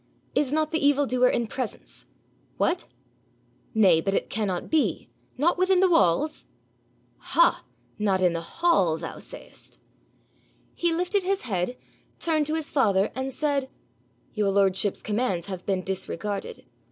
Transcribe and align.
Is 0.33 0.51
not 0.51 0.71
the 0.71 0.83
evil 0.83 1.05
doer 1.05 1.27
in 1.27 1.45
presence? 1.45 2.07
What? 2.57 2.87
Nay, 3.75 4.01
but 4.01 4.15
it 4.15 4.31
cannot 4.31 4.67
be? 4.71 5.11
Not 5.37 5.59
within 5.59 5.79
the 5.79 5.91
walls? 5.91 6.45
Ha! 7.17 7.63
"Not 7.99 8.19
in 8.19 8.33
the 8.33 8.41
HALL" 8.41 8.97
thou 8.97 9.19
sayest!' 9.19 9.77
He 10.73 10.91
lifted 10.91 11.21
his 11.21 11.43
head, 11.43 11.77
turned 12.17 12.47
to 12.47 12.55
his 12.55 12.71
father, 12.71 13.11
and 13.13 13.31
said, 13.31 13.69
'Your 14.33 14.49
lordship's 14.49 15.03
commands 15.03 15.45
have 15.45 15.67
been 15.67 15.83
disregarded. 15.83 16.65